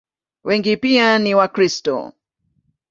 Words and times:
Wengi 0.43 0.77
pia 0.77 1.19
ni 1.19 1.31
Wakristo. 1.35 1.95